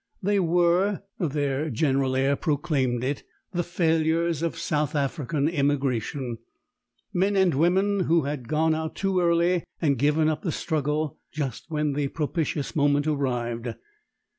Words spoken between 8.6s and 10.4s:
out too early and given